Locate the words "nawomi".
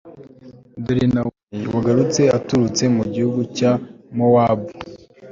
1.13-1.59